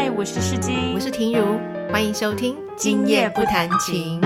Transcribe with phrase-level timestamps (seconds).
[0.00, 1.58] 嗨，我是世金，我是婷如，
[1.90, 4.20] 欢迎收听《今夜不弹琴》。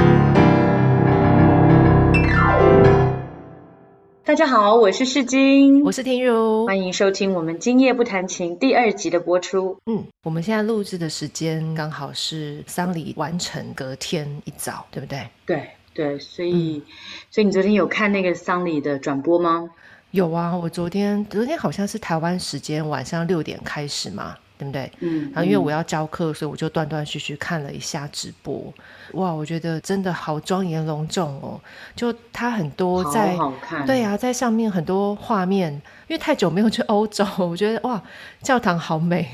[4.23, 9.79] 大家好，我是世金，我是婷如，欢迎收听我们《今夜不弹琴》第二集的播出。
[9.87, 15.27] 嗯，我们现在录制的时间刚好是丧礼完成隔天一早，对不对？
[15.47, 16.83] 对对，所以
[17.31, 19.71] 所以你昨天有看那个丧礼的转播吗？
[20.11, 24.37] 有啊，我昨天昨天好像是台湾时间晚上六点开始嘛，
[24.71, 25.09] 对不对？
[25.09, 25.33] 嗯。
[25.33, 28.73] 然后因为我要教课，所以我就断断续续看了一下直播。
[29.13, 31.61] 哇，我觉得真的好庄严隆重哦！
[31.97, 33.87] 就它很多在，好看。
[33.87, 35.73] 对啊，在上面很多画面，
[36.07, 38.03] 因为太久没有去欧洲， 我觉得哇，
[38.43, 39.29] 教堂好美。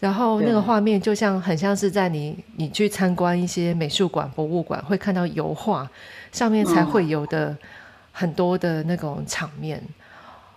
[0.00, 5.88] 然后那个画面就像很像是在你你去参观一些美术馆、博物馆会看到油画
[6.30, 7.56] 上面才会有的
[8.12, 9.82] 很多的那种场面。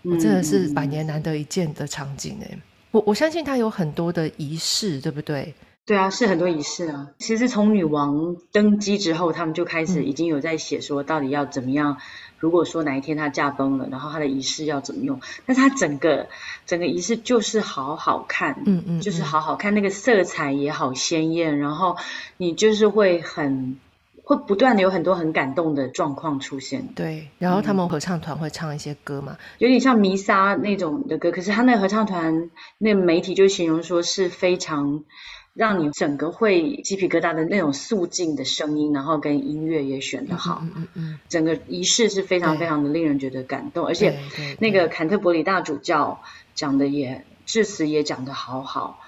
[0.04, 2.58] 我真的是百年难得一见的场景哎，
[2.92, 5.54] 我我相信它有很多的仪式，对不对？
[5.86, 7.08] 对啊，是很多仪式啊。
[7.18, 11.98] 其实从女王登基之后，他们就开始已经有在写说，到底要怎么样。
[12.40, 15.22] 如果说哪一天她驾崩了，然后她的仪式要怎么用？
[15.46, 16.28] 但是她整个
[16.66, 21.98] 整个仪式就是好好看，嗯嗯，就是好好看，那个色彩也好鲜艳，然后
[22.38, 23.80] 你就是会很。
[24.28, 27.30] 会不断的有很多很感动的状况出现，对。
[27.40, 31.32] 然后他们合唱团会唱一些歌嘛，有点像弥撒那种的歌。
[31.32, 35.06] 可是他那个合唱团，那媒体就形容说是非常
[35.54, 43.88] 让你整个会鸡皮疙瘩的那种肃静的声音，然后跟音乐也选得好，嗯嗯嗯，整个仪式是非常非常的令人觉得感动。
[43.88, 44.20] 而且
[44.60, 46.22] 那个坎特伯里大主教
[46.54, 49.00] 讲的也致辞也讲得好好。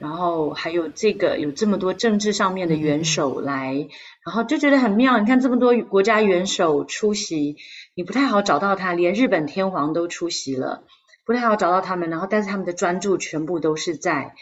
[0.00, 3.86] 然后还有这个有这么多政治上面的元首来，
[4.24, 5.20] 然后就觉得很妙。
[5.20, 7.56] 你看这么多国家元首出席，
[7.94, 10.84] 你不太好找到他，连日本天皇都出席了，
[11.26, 12.08] 不太好找到他们。
[12.08, 14.32] 然后但是他们的专注全部都是在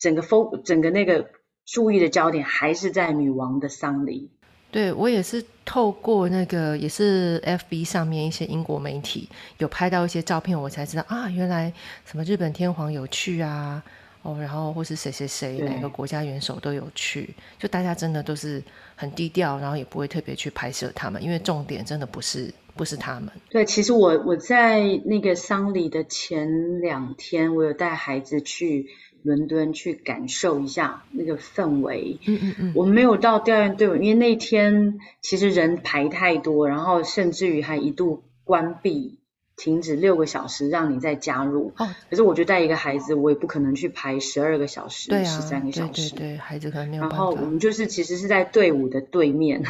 [0.00, 1.30] 整个风整个那个
[1.64, 4.32] 注意的焦点还是在女王的丧礼。
[4.72, 11.72] 对我也是透过那个也是 FB 上面一些英国媒体有拍到一些照片，我才知道啊，原来
[12.04, 13.80] 什么日本天皇有去啊。
[14.24, 18.62] 哦，然后或是谁谁谁哪个国家元首都有去，就大家真的都是
[18.96, 23.28] 很低调，然后也不会特别去拍摄他们，因为重点真的不是不是他们。
[23.50, 28.86] 对，其实我我在那个丧礼的前两天，我有带孩子去
[29.22, 32.18] 伦敦去感受一下那个氛围。
[32.26, 39.18] 嗯嗯嗯，我们没有到吊唁队伍，因为那天其实人排太多，然后甚至于还一度关闭。
[39.56, 41.72] 停止六个小时，让你再加入。
[41.76, 46.10] 哦，可是我觉得带一个孩子，我也不可能去排十二个小时、十三个小时。
[46.14, 49.62] 对对，孩子可能没有然后我们就是其实是在队伍的对面，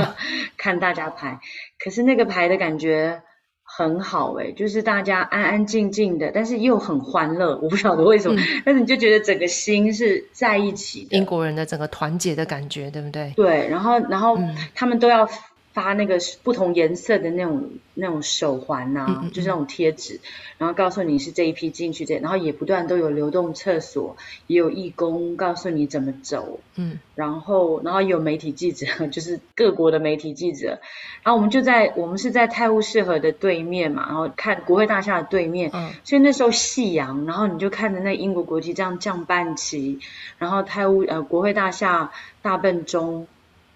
[0.58, 1.40] 看大家排。
[1.82, 3.22] 可是那个排的感觉
[3.64, 7.58] 很好哎，就是大家安安静静的，但是又很欢乐。
[7.62, 11.16] 我不晓得为什么，但是你就觉得整个心是在一起的。
[11.16, 13.32] 英国人的整个团结的感觉，对不对？
[13.34, 14.38] 对，然后然后
[14.74, 15.26] 他们都要。
[15.72, 20.20] 发那个不同颜色的那种那种手环呐，就是那种贴纸，
[20.58, 24.16] 然后告诉你是这一批进去这，然后也不断都有流动厕所，
[24.46, 30.78] 也有义工告诉你怎么走，嗯，然后然后有媒体记者， 就是各国的媒体记者，
[31.22, 40.00] 然后我们就在我们是在泰晤士河的对面嘛，然后看国会大厦的对面，嗯，所以那时候夕阳，然后你就看着那英国国旗这样降半旗，
[40.38, 42.12] 然后泰晤呃国会大厦
[42.42, 43.26] 大笨钟。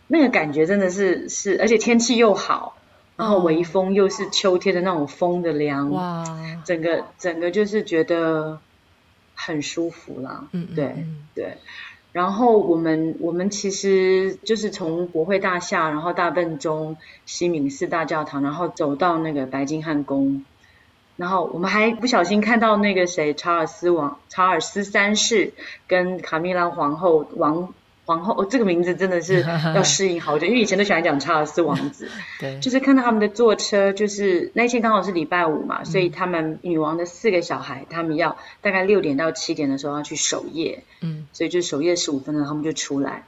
[0.08, 2.76] 那个感觉真的是是，而且天气又好，
[3.16, 6.24] 然后微风又是秋天的那种风的凉，哇，
[6.64, 8.60] 整个整个就是觉得
[9.34, 10.46] 很舒服啦。
[10.52, 11.56] 嗯，对对。
[12.12, 16.96] 然后我们我们其实就是从国会大厦，然后大笨钟、
[17.26, 20.44] 西敏寺大教堂，然后走到那个白金汉宫，
[21.16, 25.52] 然后我们还不小心看到那个谁，查尔斯王、查尔斯三世
[25.88, 27.74] 跟卡米拉皇后王。
[28.06, 29.44] 皇后，哦，这个名字真的是
[29.74, 32.08] 要适应好久，因为以前都喜欢讲查尔斯王子。
[32.40, 43.24] 对，就是看到他们的坐车，就是那天刚好是礼拜五嘛，所以他们女王的四个小孩，他们要大概六点到七点的时候要去守夜，嗯，所以就守夜十五分钟，他们就出来。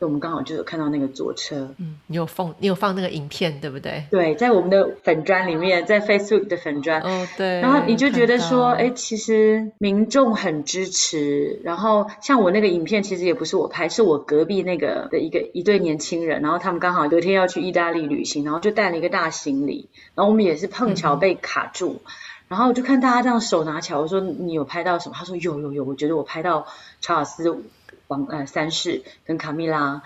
[0.00, 4.04] 我们刚好就有看到那个左车，嗯，你有放你有放那个影片对不对？
[4.10, 11.60] 对，在我们的粉砖里面，在 Facebook 的粉砖，哦对，然后你就觉得说，哎，其实民众很支持。
[11.64, 22.02] 然后像我那个影片，其实也不是我拍，是我隔壁那个的一个一对年轻人，然后他们刚好隔天要去意大利旅行，然后就带了一个大行李，然后我们也是碰巧被卡住，
[22.48, 25.14] 然后就看大家这样手拿起来，我说你有拍到什么？
[25.18, 26.66] 他说有有有，我觉得我拍到
[27.00, 27.62] 查尔斯。
[28.08, 30.02] 王呃三世跟卡米拉，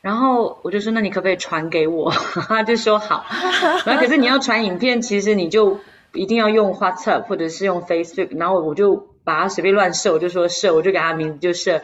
[0.00, 2.10] 然后我就说那你可不可以传给我？
[2.48, 3.24] 他就说好。
[3.84, 5.80] 然后可是你要传影片，其实你就
[6.12, 8.36] 一定要用 WhatsApp 或者是用 Facebook。
[8.38, 11.82] 然后我就把它随便乱设，我就说设，我就给他名字就设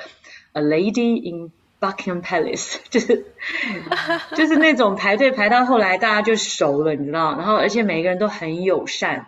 [0.53, 1.50] a lady in
[1.81, 3.26] Buckingham Palace， 就是
[4.37, 7.32] 就是那种排队排到后来大家就熟了，你知道？
[7.37, 9.26] 然后而且每个人都很友善。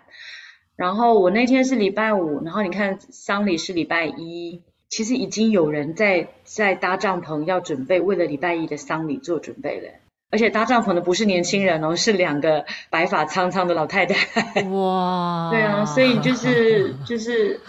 [0.76, 4.62] 然后我那天是礼拜五，然后你看丧礼是礼拜一，
[4.96, 9.88] 其实已经有人在在搭帐篷，要准备为了礼拜一的丧礼做准备了。
[10.30, 14.62] 而且搭帐篷的不是年轻人哦，是两个白发苍苍的老太太。
[14.62, 15.50] 哇！
[15.50, 17.60] 对啊，所以就是就是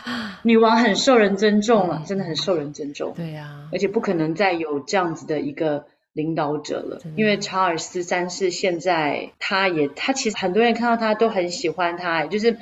[0.44, 3.14] 女王很受人尊重了，真的很受人尊重。
[3.16, 12.60] 对呀，而且不可能再有这样子的一个领导者了，因为查尔斯三世现在他也他其实很多人看到他都很喜欢他，就是。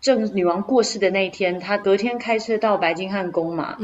[0.00, 3.76] 正女王过世的那一天，他隔天开车到白金汉宫嘛，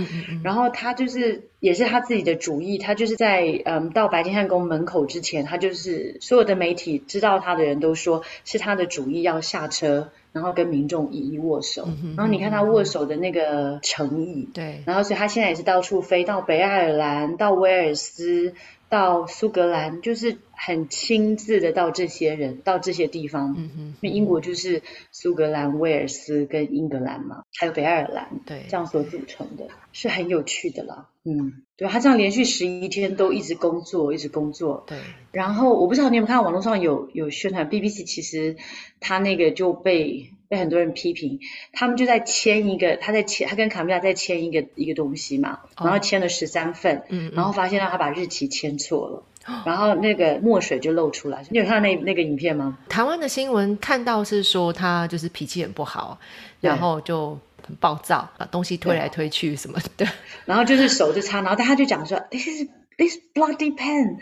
[0.43, 18.53] 然后他就是也是他自己的主意，他就是在嗯到白金汉宫门口之前，他就是所有的媒体知道他的人都说是他的主意要下车，然后跟民众一一握手，然后你看他握手的那个诚意，对，然后所以他现在也是到处飞到北爱尔兰，到威尔斯。
[18.91, 31.09] 到苏格兰就是很亲自的到这些人到这些地方，嗯哼，因为英国就是苏格兰、威尔斯跟英格兰嘛，还有北爱尔兰，对，这样所组成的，是很有趣的啦。
[31.25, 34.99] 嗯，对他这样连续十一天都一直工作，一直工作，对。
[35.33, 38.57] 然后我不知道你有没有看到网络上有有宣传，BBC 其实
[39.01, 40.31] 他那个就被。
[40.47, 41.41] 被很多人批评，
[41.73, 49.23] 他们就在签一个，他在签，他跟卡米拉在签一个一个东西嘛，然后签了十三份，嗯，然后发现让他把日期签错了，
[49.65, 51.43] 然后那个墨水就漏出来。
[51.49, 52.79] 你有看到那那个影片吗？
[52.91, 56.21] 台湾的新闻看到是说他就是脾气很不好，
[56.61, 57.37] 然后就
[57.67, 60.07] 很暴躁，把东西推来推去什么的，
[60.47, 64.19] 然后就是手就擦，然后他就讲说，this is this bloody pen，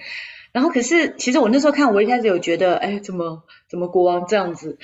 [0.52, 4.78] 然后可是其实我那时候看，我一开始有觉得，哎，怎么怎么国王这样子？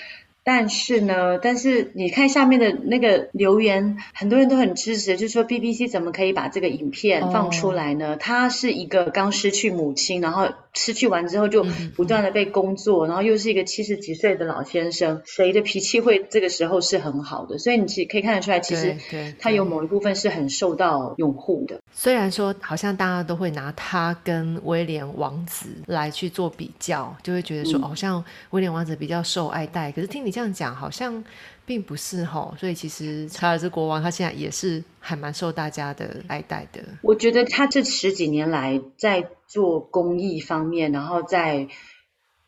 [0.49, 8.17] 但是呢，但是你看下面的那个留言，很多人都很支持，就是说 BBC 怎么可以把这个影片放出来呢？
[8.17, 17.59] 他是一个刚失去母亲，然后失去完之后就不断的被工作，然后又是一个七十几岁的老先生，谁的脾气会这个时候是很好的？
[17.59, 18.97] 所以你其实可以看得出来，其实
[19.39, 21.79] 他有某一部分是很受到拥护的。
[21.93, 30.38] 虽然说好像大家都会拿他跟威廉王子来去做比较，就会觉得说好像威廉王子比较受爱戴，可是听你。
[30.39, 31.25] 这样讲好像
[31.67, 36.81] 并不是哈，所以其实查尔斯国王他现在也是还蛮受大家的爱戴的。
[37.03, 41.67] 我觉得他这十几年来在做公益方面，然后在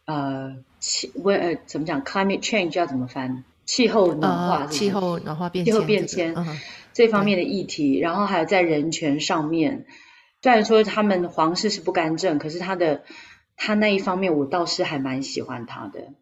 [0.04, 3.42] 呃气温呃怎么讲，climate change 要怎么翻？
[3.64, 6.32] 气候暖化，气候暖化变气候变迁
[6.92, 9.84] 这方面的议题，然后还有在人权上面，
[10.42, 13.02] 虽然说他们皇室是不干政，可是他的
[13.56, 16.12] 他那一方面，我倒是还蛮喜欢他的。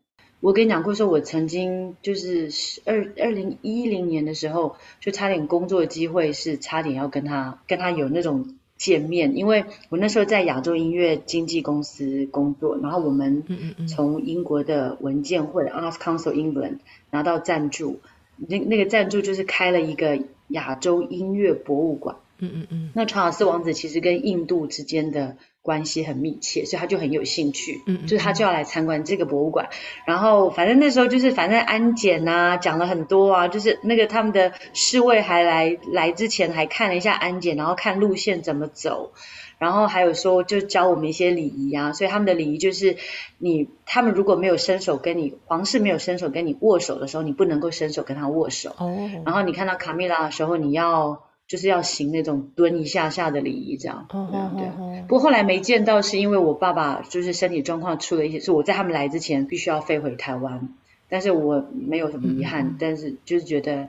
[0.41, 2.49] 我跟你讲过，说我曾经就是
[2.85, 13.43] 二二零一零年的时候，就差点工作机会是差点要跟他跟他有那种见面，因为我那时候在亚洲音乐经纪公司工作，然后我们
[13.89, 16.79] 从英国的文件会 Arts Council England
[17.11, 17.99] 拿到赞助，
[18.37, 22.15] 那那个赞助就是开了一个亚洲音乐博物馆。
[22.39, 22.91] 嗯嗯嗯。
[22.95, 25.37] 那查尔斯王子其实跟印度之间的。
[25.69, 29.69] 关系很密切，所以他就很有兴趣，嗯，就是他就要来参观这个博物馆。
[30.07, 39.13] 然后反正那时候就是反正安检啊，讲了很多啊，就是那个他们的侍卫还来来之前还看了一下安检，然后看路线怎么走，
[39.59, 41.93] 然后还有说就教我们一些礼仪啊。
[41.93, 42.97] 所以他们的礼仪就是
[43.37, 48.71] 你他们如果没有伸手跟你皇室没有伸手跟你握手的时候，你不能够伸手跟他握手。
[48.79, 51.28] 哦，然后你看到卡米拉的时候，你要。
[51.49, 54.07] 就是要行那种蹲一下下的礼仪，这样。
[54.09, 55.03] 对对。
[55.09, 60.69] 不过后来没见到，是因为我爸爸就是身体状况出了一些，是我在他们来之前必须要飞回台湾，
[61.09, 63.89] 但是我没有什么遗憾，但是就是觉得，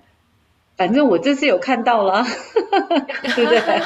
[0.78, 2.26] 反正我这次有看到了，
[3.36, 3.82] 对 不对？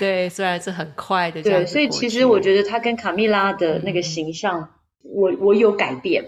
[0.00, 1.42] 对，虽然是很快的。
[1.42, 4.70] 对，所以其实我觉得他跟卡蜜拉的那个形象，
[5.02, 6.24] 我我有改变。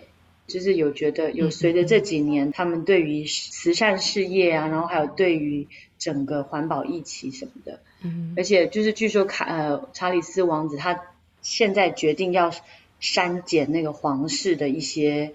[0.46, 5.66] 就是有觉得有随着这几年他们对于慈善事业啊，然后还有对于
[6.04, 11.00] 整个环保议题什么的，嗯，而且就是据说卡呃查理斯王子他
[11.40, 12.52] 现在决定要
[13.00, 15.32] 删减那个皇室的一些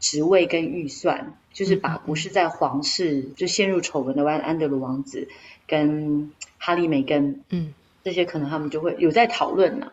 [0.00, 5.28] 职位跟预算，就是把不是在皇室就陷入丑闻的安安德鲁王子
[5.66, 9.92] 跟哈利梅根，嗯，这些可能他们就会有在讨论呢。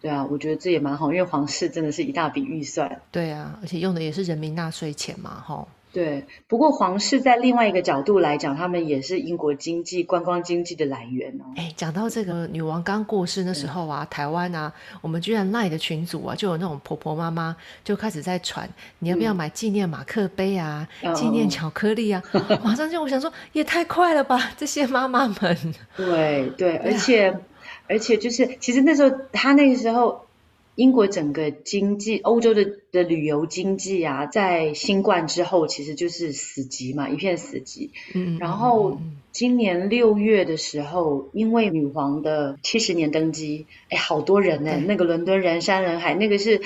[0.00, 3.00] 对啊，我觉得这也蛮好，因为皇室真的是一大笔预算。
[3.12, 5.64] 对啊，而且用的也是人民纳税钱嘛，哈。
[5.98, 11.44] 对，不过皇室在另外一个角度来讲，他们也是英国经济观光经济的来源哦。
[11.56, 20.86] 哎，讲到这个女王刚过世那时候啊，台湾啊，我们居然赖的群组啊，就有那种婆婆妈妈就开始在传，你要不要买纪念马克杯啊，
[21.16, 22.22] 纪念巧克力啊？
[22.62, 25.74] 马上就我想说，也太快了吧，这些妈妈们。
[25.96, 27.36] 对对，而且
[27.88, 30.27] 而且就是，其实那时候她那个时候。
[30.78, 37.90] 英国整个经济，欧洲的的旅游经济啊，在新冠之后其实就是死寂嘛，一片死寂。
[38.14, 39.00] 嗯，然后
[39.32, 46.60] 今年六月的时候，因为女皇的七十年登基，哎，好多人呢，那个伦敦人山人海，那个是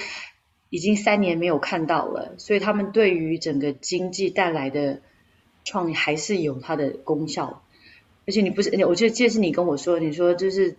[0.69, 5.01] 已经三年没有看到了，所以他们对于整个经济带来的
[5.65, 7.63] 创意还是有它的功效。
[8.27, 10.77] 而且你不是，我记得这是你跟我说，你说就是。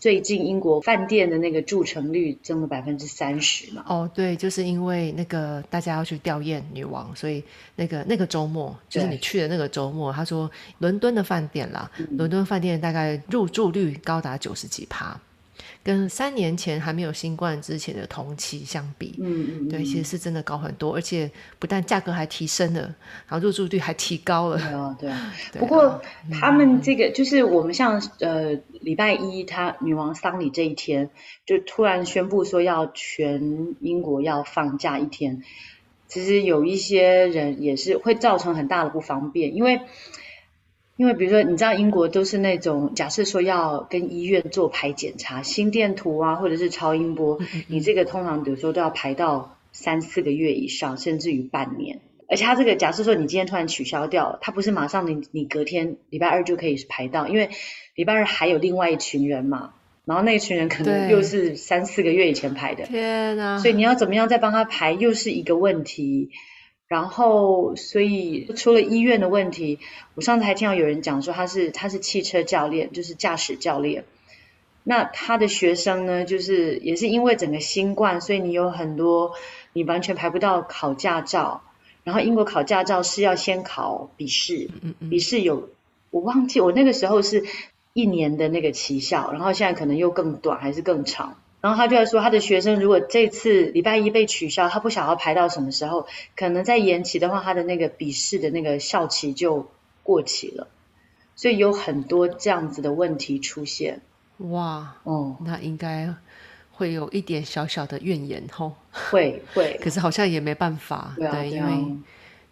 [0.00, 3.84] 最近英国饭店的那个住成率增了百分之三十嘛？
[3.88, 7.42] 哦，对，就是因为那个大家要去吊唁女王，所以
[7.74, 15.18] 那个那个周末，就是你去的那个周末，他说伦敦的饭店啦，伦敦饭店大概入住率高达九十几趴。
[15.84, 22.80] 跟三年前还没有新冠之前的同期相比，嗯嗯，对，其实是真的高很多，而且不但价格还提升了，
[23.28, 24.56] 然后入住率还提高了。
[24.64, 25.34] 对啊，对啊。
[25.58, 26.00] 不过
[26.32, 31.10] 他们这个就是我们像呃礼拜一，他女王丧礼这一天，
[31.44, 35.42] 就突然宣布说要全英国要放假一天，
[36.08, 39.82] 其实有一些人也是会造成很大的不方便，因为。
[40.96, 52.00] 因为比如说，你知道英国都是那种假设说要跟医院做排检查、心电图啊，或者是超音波，你这个通常比如说都要排到三四个月以上，甚至于半年。
[52.26, 57.50] 而且他这个假设说你今天突然取消掉，他不是马上你你隔天礼拜二就可以排到，因为
[57.96, 59.74] 礼拜二还有另外一群人嘛，
[60.04, 63.58] 然后那一群人可能又是三四个月以前排的，天啊！
[63.58, 66.30] 所以你要怎么样再帮他排，又是一个问题。
[66.94, 69.80] 然后，所以除了医院的问题，
[70.14, 74.04] 我上次还听到有人讲说他是他是汽车教练，就是驾驶教练。
[74.84, 79.32] 那他的学生呢，就是也是因为整个新冠，所以你有很多
[79.72, 81.64] 你完全排不到考驾照。
[82.04, 84.70] 然后英国考驾照是要先考笔试，
[85.10, 85.70] 笔试有
[86.10, 87.44] 我忘记我那个时候是
[87.92, 91.40] 一年的那个期效，然后现在可能又更短还是更长。
[91.64, 96.06] 然后他就在说，他的学生如果这次礼拜一被取消，他不想要排到什么时候，
[96.36, 99.66] 可能再延期的话，他的那个笔试的那个校期就
[100.02, 100.68] 过期了，
[101.34, 104.02] 所以有很多这样子的问题出现。
[104.36, 106.14] 哇，哦，那应该
[106.70, 108.74] 会有一点小小的怨言吼。
[108.92, 111.96] 会会， 可是好像也没办法，对，因为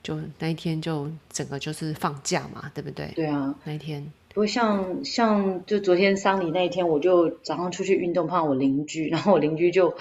[0.02, 3.12] 就那一天就整个就是放假嘛，对不对？
[3.14, 4.11] 对啊，那一天。
[4.34, 9.94] 不过像像就昨天丧礼那一天，我就早上出去运动碰到我邻居，然后我邻居就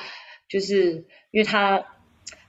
[0.48, 1.84] 就是因为他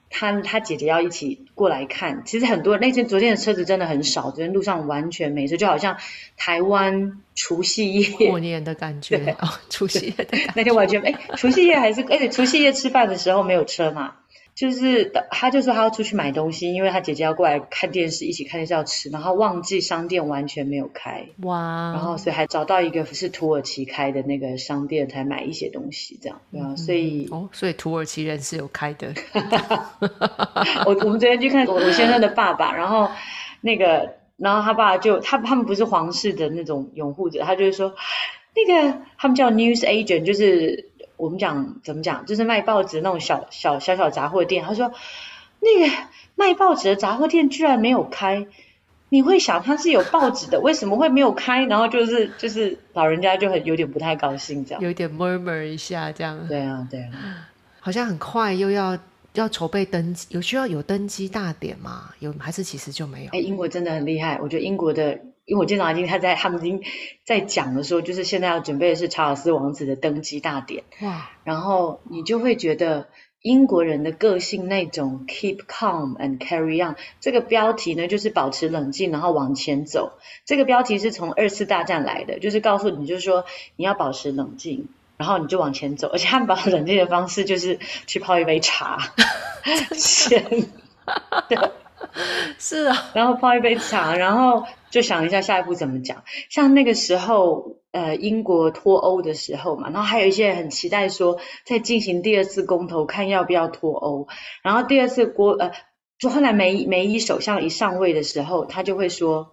[0.08, 5.96] 他他姐姐要一起过来看，其实很多那天昨天的车子真的很少，昨天路上完全没车，就好像
[6.36, 14.14] 台湾除夕夜 过年的感觉哦，除夕夜那天完全哎，除夕夜还是哎除夕夜吃饭的时候没有车嘛。
[14.62, 21.90] 就是他就说他要出去买东西，因为他姐姐要过来看电视，一起看电视要吃，然后忘记商店完全没有开，哇！
[21.92, 29.12] 然后所以还找到一个是土耳其开的那个商店，才买一些东西，这样对啊，所以哦，所以土耳其人是有开的。
[30.86, 33.10] 我我们昨天去看我我先生的爸爸，然后
[33.62, 37.92] 那个然后他爸就他他们不是皇室的那种拥护者，他就是说
[38.54, 40.91] 那个他们叫 news agent，就是。
[41.22, 44.64] 我们讲怎么讲，就是卖报纸那种小小小小杂货店。
[44.64, 44.90] 他说，
[45.60, 45.94] 那个
[46.34, 48.48] 卖报纸的杂货店居然没有开，
[49.08, 51.64] 你会想他是有报纸的，为什么会没有开？
[51.66, 56.48] 然后就是就是老人家就很有点不太高兴，这样有点 murmur 一下这样。
[56.48, 57.48] 对啊，对啊，
[57.78, 58.98] 好像很快又要
[59.34, 62.10] 要筹备登记，有需要有登基大典吗？
[62.18, 63.30] 有还是其实就没有？
[63.30, 65.20] 哎，英国真的很厉害，我觉得英国的。
[65.44, 66.82] 因为我经常听他在他们已经
[67.24, 70.84] 在讲的时候，就是现在要准备的是查尔斯王子的登基大典。
[71.00, 71.30] 哇！
[71.44, 73.08] 然后你就会觉得
[73.42, 80.12] 英国人的个性那种 keep calm and carry on 这个标题呢，就是保持冷静，然后往前走。
[80.44, 83.44] 这个标题是从二次大战来的，就是告诉你，就是说
[83.74, 86.08] 你要保持冷静，然后你就往前走。
[86.12, 89.12] 而且他们保持冷静的方式就是去泡一杯茶，
[89.92, 90.44] 先
[91.48, 91.58] 对，
[92.58, 94.64] 是啊，然后泡一杯茶，然后。
[94.92, 104.28] 就想一下下一步怎么讲，像那个时候，呃，英国脱欧的时候嘛，然后还有一些人很期待说，在进行第二次公投，看要不要脱欧。
[104.60, 105.72] 然后第二次国，呃，
[106.18, 109.50] 就后来梅梅伊首相一上位的时候，他就会说，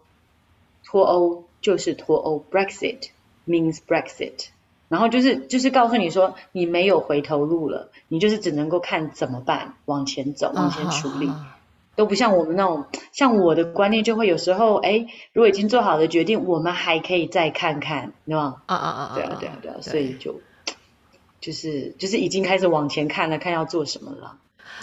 [0.83, 3.07] 脱欧就是脱欧，Brexit
[3.47, 4.47] means Brexit。
[4.89, 11.31] 然后就是就是告诉你说，你没有回头路了，你就是只能够看怎么办，往前走，往前处理。
[11.99, 18.63] 都不像我们那种，像我的观念就会有时候，哎，如果已经做好的决定，我们还可以再看看，对吧？
[18.67, 19.11] 啊啊啊！
[19.15, 20.39] 对啊对啊对啊，所以就
[21.41, 24.37] 就是就是已经开始往前看了，看要做什么了。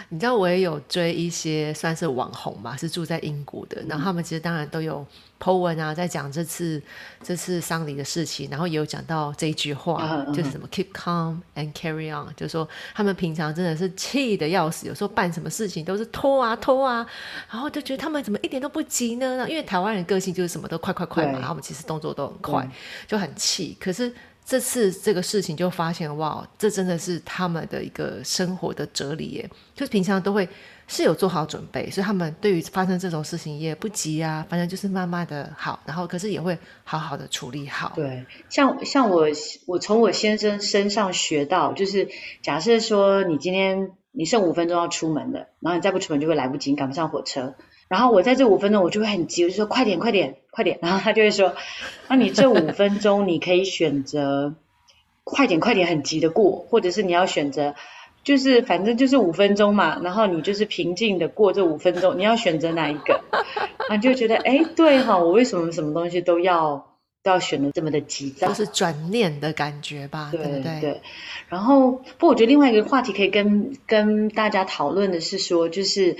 [0.08, 5.04] 你知道我也有追一些算是网红吧，是住在英国的，然后他们其实当然都有
[5.40, 6.80] po 文啊，在讲这次
[7.22, 17.06] 这次丧礼的事情，然后也有讲到这一句话，就是什么 keep calm and carry on，就是说他们平常真的是气的要死，有时候办什么事情都是拖啊拖啊，
[17.50, 19.46] 然后就觉得他们怎么一点都不急呢？
[19.48, 22.68] 因为台湾人个性就是什么都快快快嘛，然后我们其实动作都很快，
[23.06, 24.12] 就很气，可是。
[24.46, 30.48] 这次这个事情就发现哇，这真的是他们的一个生活的哲理耶，就是平常都会
[30.86, 37.92] 是有做好准备，所以他们对于发生这种事情也不急啊，反正就是慢慢的好，然后可是也会好好的处理好。
[37.96, 39.26] 对，像像我
[39.66, 42.08] 我从我先生身上学到，就是
[42.40, 47.56] 假设说你今天你剩五分钟要出门了，然后你再不出门就会来不及，赶不上火车。
[47.88, 50.80] 然后我在这五分钟，我就会很急，我就说快点，快点，快点。
[50.82, 51.54] 然后他就会说，
[52.08, 54.56] 那你这五分钟你可以选择
[55.22, 57.76] 快点，快点，很急的过，或者是你要选择，
[58.24, 60.00] 就是反正就是五分钟嘛。
[60.02, 63.22] 然后你就是平静的过这五分钟，你要选择哪一个？
[63.88, 68.48] 啊，就觉得哎，对哈，我为什么什么东西都要都要选的这么的急躁？
[68.48, 70.80] 就是转念的感觉吧，对不对？
[70.80, 71.00] 对。
[71.48, 76.16] 然后，不，我觉得另外一个话题可以跟跟大家讨论的是说，就是。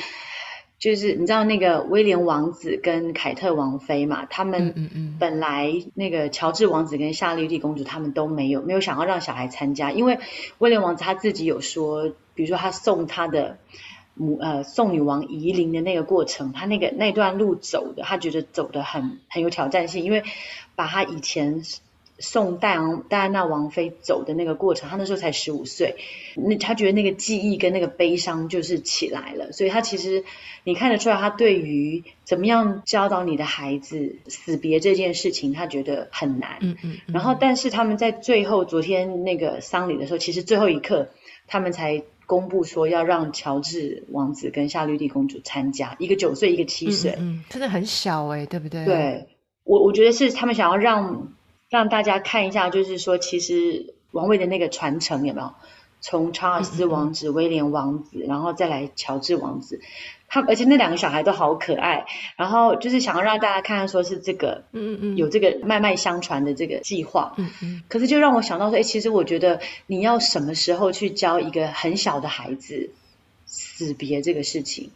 [0.79, 10.19] 就是你知道那个威廉王子跟凯特王妃嘛，他们本来那个乔治王子跟夏绿蒂公主他们都没有没有想要让小孩参加，因为
[10.59, 13.59] 威廉王子他自己有说，比如说他送他的
[14.15, 20.25] 母呃送女王夷陵的那个过程，他那个那段路走的，他觉得走的很很有挑战性，因为
[20.75, 21.63] 把他以前。
[22.19, 25.97] 送戴昂戴安娜王妃走的那个过程，他那时候才十五岁，
[26.35, 30.25] 那他觉得那个记忆跟那个悲伤就是起来了，所以他其实
[30.65, 36.57] 你看得出来，他对于怎么样教导你的孩子死别这件事情，他觉得很难。
[36.63, 36.97] 嗯嗯。
[37.07, 41.11] 然后，但是他们在最后昨天那个丧礼的时候，其实最后一刻，
[41.47, 48.87] 他们才公布说要让乔治王子跟夏绿蒂公主参加，一个九岁，一个七岁，嗯，真的很小哎，对不对？
[48.87, 49.27] 对，
[49.65, 51.29] 我我觉得是他们想要让。
[51.69, 55.53] 让大家看一下，就是说，其实王位的那个传承有没有？
[56.03, 59.81] 从查尔斯王子、威廉王子，然后再来乔治王子，
[60.29, 62.07] 他而且那两个小孩都好可爱。
[62.37, 67.35] 然后就是想要让大家看看，说是这个，嗯嗯嗯，有这个脉脉相传的这个计划。
[67.39, 67.83] 嗯嗯。
[67.89, 72.91] 可是就让我想到说，哎，其实我觉得你要什么时候去教一个很小的孩子
[73.47, 74.91] 死别这个事情？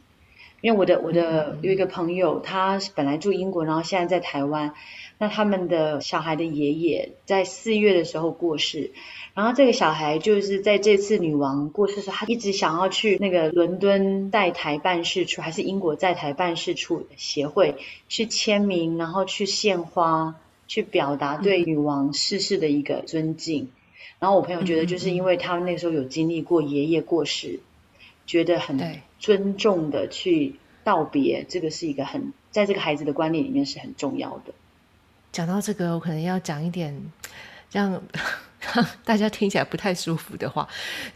[0.61, 4.75] 因为我的我的有一个朋友，他本来住英国，然后现在在台湾。
[5.23, 8.91] 那他们的小孩的爷爷在四月的时候过世，
[9.35, 17.77] 然后这个小孩就是在这次女王过世的时候，他一直想要去那个伦敦在台办事处，还是英国在台办事处协会
[18.09, 23.69] 去签名，然后去献花，去表达对女王逝世的一个尊敬。
[24.21, 27.61] 然后我朋友觉得，就是因为他们那时候有经历过爷爷过世，
[28.27, 28.79] 觉得很
[29.21, 34.53] 尊重的去道别，这个是一个很在这个孩子的观念里面是很重要的。
[35.31, 36.93] 讲到这个，我可能要讲一点
[37.71, 38.03] 让
[39.05, 40.67] 大家听起来不太舒服的话，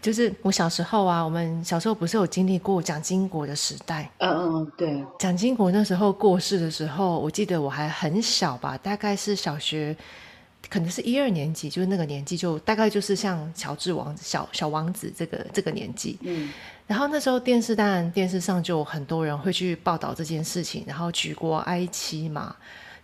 [0.01, 4.09] 就是我小时候啊，我们小时候不是有经历过蒋经国的时代？
[4.19, 5.05] 嗯嗯，对。
[5.19, 9.97] 蒋经国那时候过世的时候，我记得我还很小吧，大概是小学，
[10.69, 16.19] 可能是一二年级，就是那个年纪，就大概就是像乔治王子、小小王子这个这个年纪。
[16.23, 16.53] 嗯。
[16.87, 22.55] 然后那时候电视当然电视上就很多人会去报道这件事情，然后举国哀戚嘛。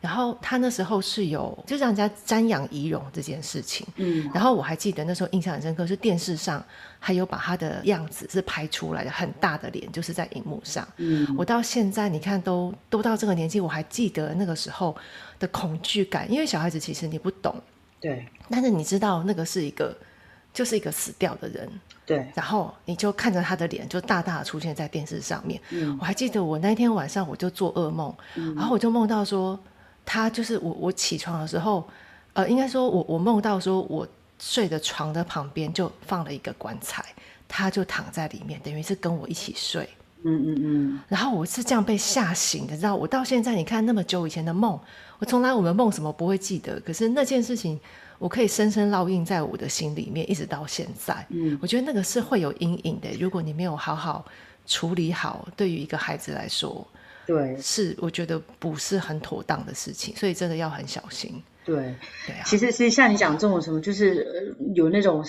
[0.01, 6.65] 然后他那时候是有就让人家瞻仰仪容这件事情，嗯，然后我还记得那时候印象很深刻，是电视上
[6.99, 14.97] 还有把他的样子是拍出来的，很大的脸就是在荧幕上，嗯，我到现在你看都都到这个年纪，我还记得那个时候
[15.39, 17.55] 的恐惧感，因为小孩子其实你不懂，
[18.01, 19.95] 对，但是你知道那个是一个
[20.55, 21.69] 就是一个死掉的人，
[22.07, 28.15] 对，然后你就看着他的脸就大大的出现在电视上面，嗯，我还记得我那天晚上我就做噩梦，
[28.57, 29.61] 然后我就梦到说。
[30.05, 31.89] 他就是我，我起床的时候，
[32.33, 34.07] 呃，应该说，我我梦到说，我
[34.39, 37.05] 睡的床的旁边就放了一个棺材，
[37.47, 39.89] 他就躺在里面，等于是跟我一起睡。
[40.23, 41.01] 嗯嗯嗯。
[41.09, 42.95] 然后我是这样被吓醒的，知道？
[42.97, 44.79] 我到现在，你看那么久以前的梦，
[45.19, 47.79] 我从来我们梦什么不会记得，可是那件事情，
[48.19, 51.27] 我可以深深烙印在我的心里面，一直到现在。
[51.31, 54.25] 嗯，我觉得那个是会有阴影的，如果你没有好好
[54.67, 56.87] 处理好，对于一个孩子来说。
[57.31, 61.40] 对，是我觉得不是很妥当的事情，所以真的要很小心。
[61.64, 61.77] 对，
[62.27, 62.43] 对啊。
[62.45, 65.25] 其实是像你讲这种什么，就是有那种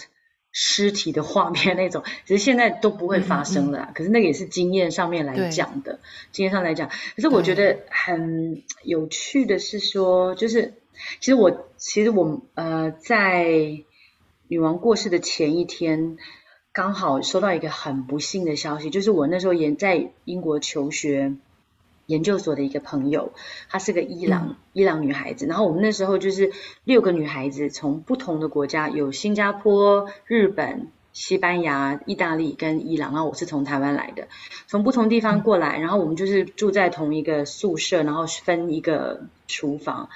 [0.52, 3.92] 尸体的画面那种，其实现在都不会发生了。
[3.94, 6.00] 可是那个也是经验上面来讲的，
[6.32, 6.90] 经验上来讲。
[6.90, 10.74] 可是我觉得很有趣的是说，就是
[11.20, 13.46] 其实我其实我呃在
[14.48, 16.18] 女王过世的前一天，
[16.74, 21.36] 刚好收到一个很不幸的消息，就是我那时候也在英国求学。
[22.12, 23.32] 研究所的一个朋友，
[23.69, 25.45] 她是个伊朗伊朗女孩子。
[25.45, 26.52] 然后我们那时候就是
[26.84, 33.13] 六个女孩子，从不同的国家，有新加坡、日本、西班牙、意大利跟伊朗。
[33.13, 34.28] 然后我是从台湾来的，
[34.67, 35.80] 从不同地方过来。
[35.80, 40.10] 然后我们就是住在同一个宿舍，然后分一个厨房。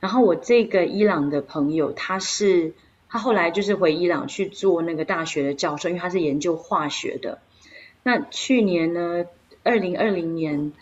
[0.00, 2.72] 然后我这个伊朗的朋友，他是
[3.10, 7.40] 他后来就是回伊朗去做那个大学的教授，因为他是研究化学的。
[8.02, 9.26] 那去年呢，
[9.62, 10.72] 二零二零年。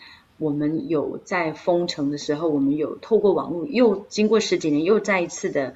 [0.41, 5.75] 我们有在封城的时候，我们有透过网络，又经过十几年，又再一次的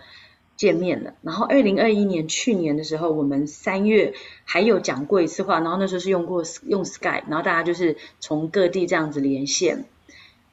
[0.58, 1.14] 见面了。
[1.22, 9.86] 然后二零二一年去年的时候，我们三月还有讲过一次话，然后那时候是用过用 Skype，然后大家就是从各地这样子连线。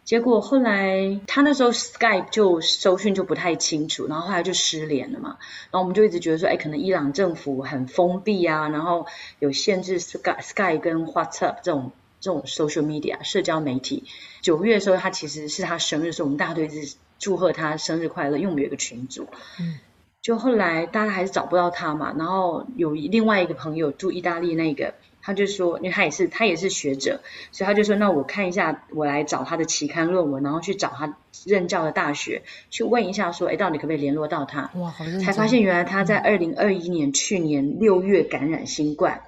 [0.05, 5.38] 结果后来他那时候 Skype 就收讯就不太清楚，然后后来就失联了嘛。
[5.70, 9.07] 然后我们就一直觉得说，哎，可能伊朗政府很封闭啊，然后
[9.38, 11.92] 有限制 Skype Skype 跟 WhatsApp 这种。
[12.23, 14.05] 这种 social media 社交媒体，
[14.43, 19.27] 九月的时候，他其实是他生日，所以我们大家都一直祝贺他生日快乐，因为我们有一个群组。
[19.59, 19.81] 嗯，
[20.23, 34.71] 就后来大家还是找不到他嘛，然后有另外一个朋友住意大利，那个他就说，因为他也是他也是学者，所以他就说，那我看一下，我来找他的期刊论文，然后去找他任教的大学，去问一下，说，哎，到底可不可以联络到他？
[34.77, 39.23] 哇，好才发现原来他在二零二一年去年六月感染新冠。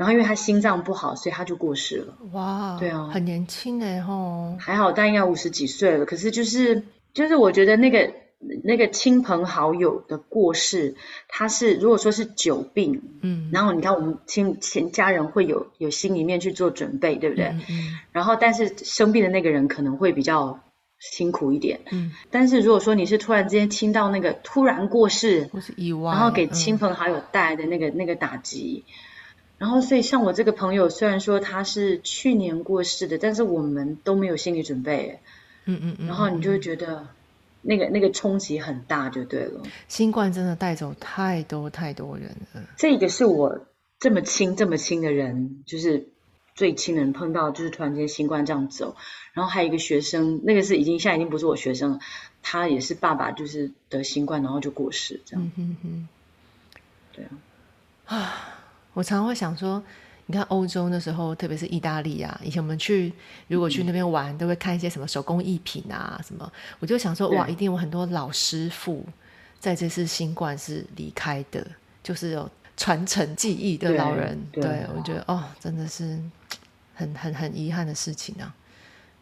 [0.00, 2.16] 然后因为他心脏不好，所以他就过世了。
[2.32, 6.06] 哇，对啊，很年轻哎吼，还好，但应该五十几岁了。
[6.06, 6.82] 可是就是
[7.12, 8.10] 就是，我觉得那个
[8.64, 10.96] 那个亲朋好友的过世，
[11.28, 17.54] 他是如果说是久病，嗯，然后你看我们亲前家人会有有心里面去做准备，对不对？
[17.68, 17.98] 嗯。
[18.10, 20.60] 然后，但是生病的那个人可能会比较
[20.98, 22.10] 辛苦一点，嗯。
[22.30, 28.86] 但是如果说你是突然之间听到那个突然过世，或是意外，然后给亲朋好友带来的那个那个打击。
[29.60, 35.20] 然后，所以像我这个朋友，虽然说他是去年过世的，但是我们都没有心理准备。
[35.66, 36.06] 嗯嗯嗯。
[36.06, 37.08] 然后你就会觉得，
[37.60, 39.62] 那个那个冲击很大，就对了。
[39.86, 42.62] 新冠真的带走太多太多人了。
[42.78, 43.66] 这个是我
[43.98, 46.08] 这么亲这么亲的人，就是
[46.54, 48.96] 最亲的人碰到，就是突然间新冠这样走。
[49.34, 51.98] 然后还有一个学生，那个是已经现在已经不是我学生了，
[52.42, 55.44] 他也是爸爸就是得新冠，然后就过世这样。
[55.44, 56.08] 嗯哼哼。
[57.12, 57.30] 对啊。
[58.06, 58.56] 啊。
[58.92, 59.82] 我常常会想说，
[60.26, 63.12] 你看欧洲那时候，特别是意大利啊，以前我们去
[63.48, 69.04] 如果去那边玩，都会看一些什么手工艺品啊，什么，我就想说，哇，一定有很多老师傅
[69.58, 71.66] 在这次新冠是离开的，
[72.02, 74.38] 就是有传承技艺的老人。
[74.52, 76.18] 对，我觉得哦，真的是
[76.94, 78.54] 很很很遗憾的事情啊。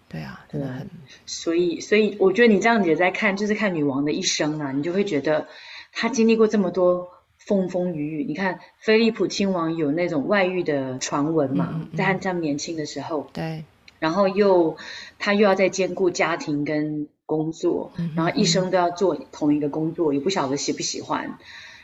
[0.08, 0.88] 对啊，真的很。
[1.26, 5.46] 所以，所以我觉得你这样子也在看，就是看女王的一生啊，你就会觉得
[5.92, 7.08] 她经历过这么多。
[7.48, 13.64] 风风雨雨，你看菲利普亲王有那种外遇的传闻嘛，在他这样年轻的时候，对，
[13.98, 14.76] 然后又
[15.18, 21.38] 他又要在兼顾家庭跟工作，然后一生都要做同一个工作，也不晓得喜不喜欢。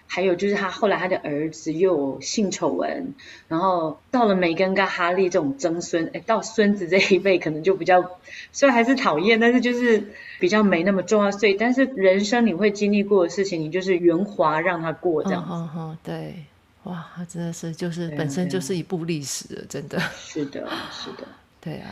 [0.07, 3.15] 还有就是他后来他的儿子又有性丑闻，
[3.49, 8.19] 然后到了梅根跟哈利这种曾孙，哎，到孙子这一辈可能就比较，
[8.53, 11.31] 虽然还是讨厌，但是就是比较没那么重要。
[11.33, 15.99] 所以，但是人生你会经历过的事情，你就是圆滑让他过这样子。
[16.05, 16.45] 对，
[16.85, 19.99] 哇，真的是就是本身就是一部历史了，真的。
[20.17, 21.27] 是的，是的，
[21.61, 21.91] 对啊。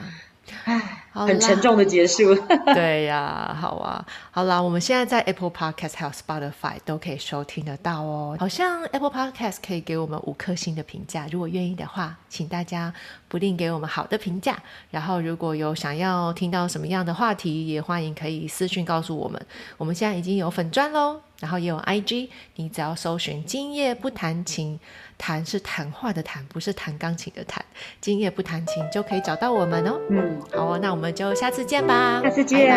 [0.64, 2.34] 唉，很沉重的结束。
[2.74, 8.36] 对呀，好啊，好啦，我们现在在 Apple Podcast 还有 Spotify 都可以收听得到哦。
[8.38, 12.92] 好像 Apple Podcast 可以给我们五颗星的评价，如果愿意的话，请大家
[13.32, 14.62] 不吝给我们好的评价。
[14.90, 19.40] 然后如果有想要听到什么样的话题，也欢迎可以私讯告诉我们。
[19.78, 24.78] 我们现在已经有粉钻喽，然后也有 IG，你只要搜寻“今夜不弹琴”。
[25.16, 27.64] 谈是谈话的谈，不是弹钢琴的弹。
[28.00, 29.98] 今夜不弹琴就可以找到我们哦。
[30.10, 32.20] 嗯，好哦，那我们就下次见吧。
[32.22, 32.68] 下次见，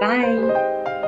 [0.00, 1.05] 拜。